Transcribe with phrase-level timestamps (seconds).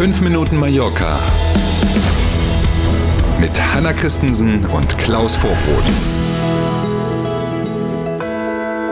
[0.00, 1.20] 5 Minuten Mallorca
[3.38, 5.84] mit Hanna Christensen und Klaus Vorbrot.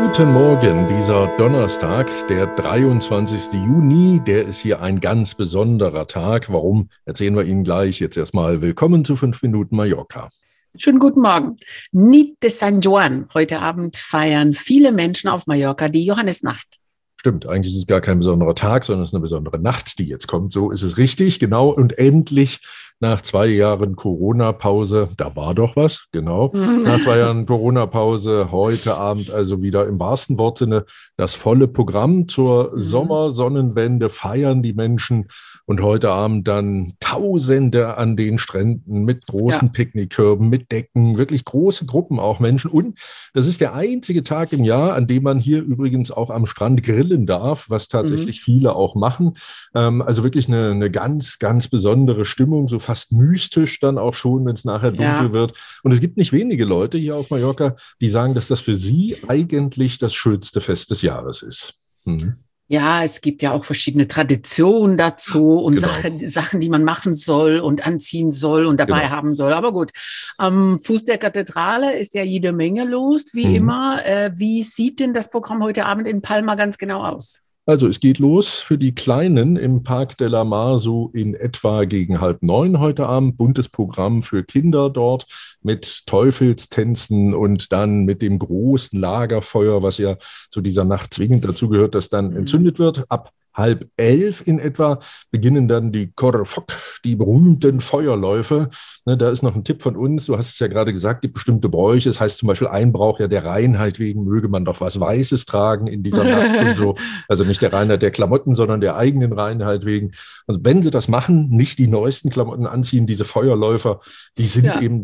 [0.03, 3.55] Guten Morgen, dieser Donnerstag, der 23.
[3.55, 6.53] Juni, der ist hier ein ganz besonderer Tag.
[6.53, 8.01] Warum, erzählen wir Ihnen gleich.
[8.01, 10.29] Jetzt erstmal willkommen zu 5 Minuten Mallorca.
[10.77, 11.57] Schönen guten Morgen.
[11.91, 13.29] Nit de San Juan.
[13.33, 16.78] Heute Abend feiern viele Menschen auf Mallorca die Johannesnacht.
[17.21, 20.07] Stimmt, eigentlich ist es gar kein besonderer Tag, sondern es ist eine besondere Nacht, die
[20.07, 20.53] jetzt kommt.
[20.53, 21.69] So ist es richtig, genau.
[21.69, 22.61] Und endlich
[23.01, 26.53] nach zwei Jahren Corona-Pause, da war doch was, genau.
[26.85, 30.85] Nach zwei Jahren Corona-Pause, heute Abend also wieder im wahrsten Wortsinne
[31.17, 32.81] das volle Programm zur mhm.
[32.81, 35.29] Sommersonnenwende feiern die Menschen
[35.69, 39.73] und heute Abend dann Tausende an den Stränden mit großen ja.
[39.73, 42.71] Picknickkörben, mit Decken, wirklich große Gruppen auch Menschen.
[42.71, 42.99] Und
[43.35, 46.83] das ist der einzige Tag im Jahr, an dem man hier übrigens auch am Strand
[46.83, 48.45] grillen darf, was tatsächlich mhm.
[48.45, 49.35] viele auch machen.
[49.75, 54.47] Ähm, also wirklich eine, eine ganz, ganz besondere Stimmung, so fast mystisch dann auch schon,
[54.47, 55.33] wenn es nachher dunkel ja.
[55.33, 55.53] wird.
[55.83, 59.19] Und es gibt nicht wenige Leute hier auf Mallorca, die sagen, dass das für sie
[59.29, 61.75] eigentlich das schönste Fest des Jahres ist.
[62.07, 62.37] Mhm.
[62.71, 65.89] Ja, es gibt ja auch verschiedene Traditionen dazu und genau.
[65.89, 69.11] Sachen, Sachen, die man machen soll und anziehen soll und dabei genau.
[69.11, 69.55] haben soll.
[69.55, 69.91] Aber gut,
[70.37, 73.55] am Fuß der Kathedrale ist ja jede Menge los, wie mhm.
[73.55, 74.05] immer.
[74.05, 77.41] Äh, wie sieht denn das Programm heute Abend in Palma ganz genau aus?
[77.69, 81.85] Also es geht los für die Kleinen im Park de la Mar so in etwa
[81.85, 83.37] gegen halb neun heute Abend.
[83.37, 85.27] Buntes Programm für Kinder dort
[85.61, 90.17] mit Teufelstänzen und dann mit dem großen Lagerfeuer, was ja
[90.51, 92.39] zu dieser Nacht zwingend dazu gehört, das dann mhm.
[92.39, 93.05] entzündet wird.
[93.11, 96.67] Ab halb elf in etwa beginnen dann die Korfok,
[97.05, 98.71] die berühmten Feuerläufe.
[99.05, 100.27] Ne, da ist noch ein Tipp von uns.
[100.27, 102.09] Du hast es ja gerade gesagt, gibt bestimmte Bräuche.
[102.09, 105.45] Das heißt zum Beispiel ein Brauch ja der Reinheit wegen möge man doch was Weißes
[105.45, 106.95] tragen in dieser Nacht und so.
[107.29, 110.13] Also nicht der Reinheit der Klamotten, sondern der eigenen Reinheit wegen.
[110.47, 114.01] Also wenn sie das machen, nicht die neuesten Klamotten anziehen, diese Feuerläufer,
[114.39, 114.81] die sind ja.
[114.81, 115.03] eben,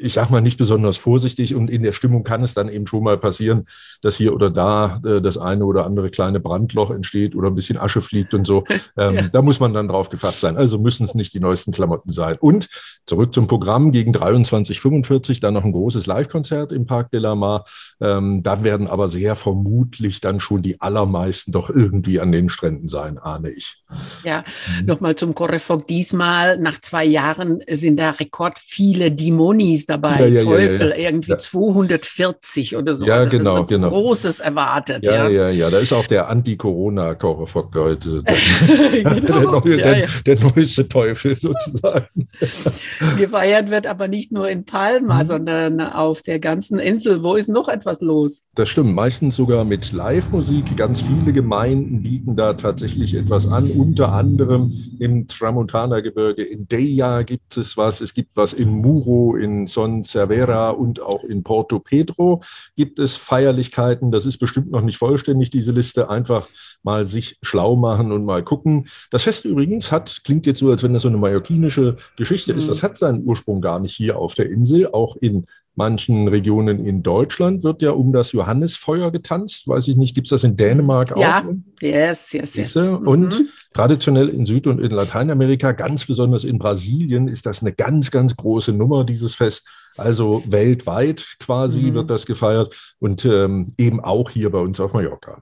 [0.00, 3.04] ich sag mal, nicht besonders vorsichtig und in der Stimmung kann es dann eben schon
[3.04, 3.66] mal passieren,
[4.02, 7.78] dass hier oder da äh, das eine oder andere kleine Brandloch entsteht oder ein bisschen
[7.84, 8.64] Asche fliegt und so.
[8.96, 9.28] Ähm, ja.
[9.28, 10.56] Da muss man dann drauf gefasst sein.
[10.56, 12.36] Also müssen es nicht die neuesten Klamotten sein.
[12.38, 12.68] Und
[13.06, 17.64] zurück zum Programm gegen 23.45 dann noch ein großes Live-Konzert im Parc de la Mar.
[18.00, 22.88] Ähm, da werden aber sehr vermutlich dann schon die allermeisten doch irgendwie an den Stränden
[22.88, 23.82] sein, ahne ich.
[24.24, 24.44] Ja,
[24.80, 24.86] mhm.
[24.86, 25.86] nochmal zum Correfoc.
[25.86, 30.20] Diesmal nach zwei Jahren sind da rekord viele Dimonis dabei.
[30.20, 33.06] Ja, ja, Teufel, ja, irgendwie 240 oder so.
[33.06, 33.88] Ja, also genau, genau.
[33.88, 35.04] Großes erwartet.
[35.04, 35.70] Ja, ja, ja.
[35.70, 38.22] Da ist auch der Anti-Corona-Correfoc heute.
[38.64, 42.28] Der, genau, der, der, ja, der, neueste Teufel sozusagen.
[43.18, 45.26] Gefeiert wird aber nicht nur in Palma, mhm.
[45.26, 47.22] sondern auf der ganzen Insel.
[47.22, 48.42] Wo ist noch etwas los?
[48.54, 50.76] Das stimmt, meistens sogar mit Live-Musik.
[50.76, 53.70] Ganz viele Gemeinden bieten da tatsächlich etwas an.
[53.70, 58.00] Unter anderem im Tramontana-Gebirge in Deia gibt es was.
[58.00, 62.42] Es gibt was in Muro, in Son Cervera und auch in Porto Pedro
[62.76, 64.10] gibt es Feierlichkeiten.
[64.10, 66.10] Das ist bestimmt noch nicht vollständig, diese Liste.
[66.10, 66.48] Einfach
[66.82, 68.86] mal sich schlau machen und mal gucken.
[69.10, 72.58] Das Fest übrigens hat, klingt jetzt so, als wenn das so eine mallorquinische Geschichte mhm.
[72.58, 74.88] ist, das hat seinen Ursprung gar nicht hier auf der Insel.
[74.92, 79.66] Auch in manchen Regionen in Deutschland wird ja um das Johannesfeuer getanzt.
[79.66, 81.20] Weiß ich nicht, gibt es das in Dänemark auch?
[81.20, 81.44] Ja,
[81.80, 82.76] yes, yes, yes.
[82.76, 83.48] Und mhm.
[83.72, 88.36] traditionell in Süd- und in Lateinamerika, ganz besonders in Brasilien, ist das eine ganz, ganz
[88.36, 89.64] große Nummer, dieses Fest.
[89.96, 91.94] Also weltweit quasi mhm.
[91.94, 95.40] wird das gefeiert und ähm, eben auch hier bei uns auf Mallorca.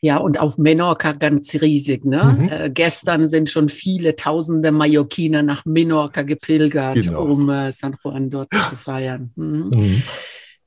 [0.00, 2.04] Ja, und auf Menorca ganz riesig.
[2.04, 2.36] Ne?
[2.38, 2.48] Mhm.
[2.48, 7.24] Äh, gestern sind schon viele tausende Mallorquiner nach Menorca gepilgert, genau.
[7.24, 9.30] um äh, San Juan dort zu feiern.
[9.36, 10.02] Mhm.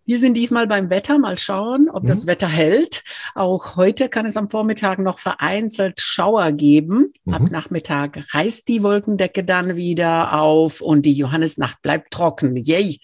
[0.05, 1.17] Wir sind diesmal beim Wetter.
[1.17, 2.27] Mal schauen, ob das mhm.
[2.27, 3.03] Wetter hält.
[3.35, 7.13] Auch heute kann es am Vormittag noch vereinzelt Schauer geben.
[7.23, 7.33] Mhm.
[7.33, 12.57] Ab Nachmittag reißt die Wolkendecke dann wieder auf und die Johannesnacht bleibt trocken.
[12.57, 12.99] Yay!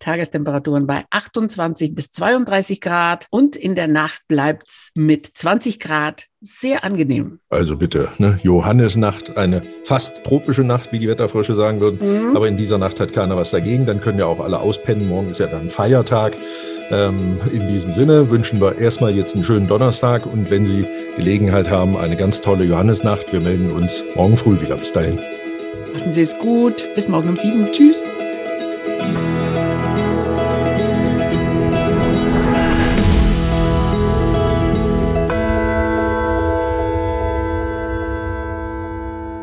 [0.00, 6.82] Tagestemperaturen bei 28 bis 32 Grad und in der Nacht bleibt's mit 20 Grad sehr
[6.82, 7.38] angenehm.
[7.50, 8.38] Also bitte, ne?
[8.42, 12.00] Johannesnacht, eine fast tropische Nacht, wie die Wetterfrösche sagen würden.
[12.00, 12.36] Mhm.
[12.36, 13.86] Aber in dieser Nacht hat keiner was dagegen.
[13.86, 15.08] Dann können ja auch alle auspennen.
[15.08, 16.36] Morgen ist ja dann Feiertag.
[16.90, 20.84] Ähm, in diesem Sinne wünschen wir erstmal jetzt einen schönen Donnerstag und wenn Sie
[21.16, 23.32] Gelegenheit haben, eine ganz tolle Johannesnacht.
[23.32, 24.76] Wir melden uns morgen früh wieder.
[24.76, 25.18] Bis dahin.
[25.94, 26.88] Machen Sie es gut.
[26.94, 27.70] Bis morgen um sieben.
[27.70, 28.02] Tschüss.